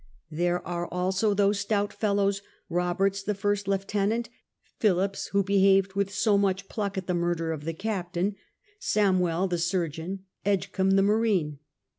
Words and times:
There 0.31 0.65
are 0.67 0.87
also 0.87 1.35
those 1.35 1.59
stout 1.59 1.93
fellows— 1.93 2.41
Boberts, 2.71 3.21
the 3.23 3.35
first 3.35 3.67
lieutenant; 3.67 4.29
Phillips, 4.79 5.27
who 5.27 5.43
behaved 5.43 5.93
with 5.93 6.09
so 6.11 6.39
much 6.39 6.67
pluck 6.67 6.97
at 6.97 7.05
the 7.05 7.13
murder 7.13 7.51
of 7.51 7.65
the 7.65 7.73
captain; 7.75 8.35
Samwell, 8.79 9.47
the 9.47 9.59
surgeon; 9.59 10.25
Edgecumbe, 10.43 10.93
the 10.95 11.03
marine. 11.03 11.59